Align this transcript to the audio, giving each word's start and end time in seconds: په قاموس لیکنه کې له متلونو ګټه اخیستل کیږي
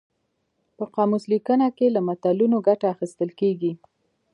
په 0.77 0.83
قاموس 0.95 1.23
لیکنه 1.33 1.67
کې 1.77 1.87
له 1.95 1.99
متلونو 2.07 2.57
ګټه 2.67 2.85
اخیستل 2.93 3.29
کیږي 3.39 3.71